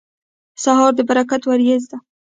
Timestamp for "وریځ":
1.45-1.83